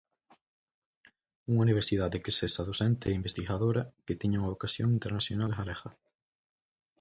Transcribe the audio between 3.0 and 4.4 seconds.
e investigadora, que teña